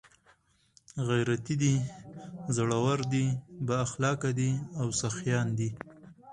،غيرتي 1.07 1.55
دي، 1.63 1.75
زړور 2.55 2.99
دي، 3.13 3.25
بااخلاقه 3.65 4.29
دي 4.39 4.51
او 4.79 4.87
سخيان 5.01 5.47
دي 5.59 5.69